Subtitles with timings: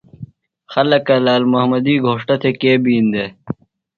[0.73, 3.29] خلکہ لال محمدی گھوݜٹہ تھےۡ کے بِین دےۡ؟